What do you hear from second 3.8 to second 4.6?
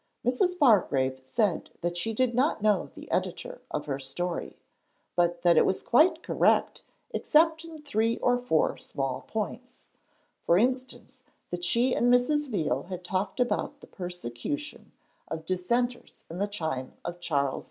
her story,